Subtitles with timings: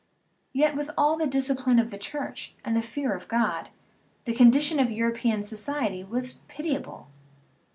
[0.51, 3.69] Yet, with all the discipline of the Church and the fear of God,
[4.25, 7.07] the condition of European society was pitiable.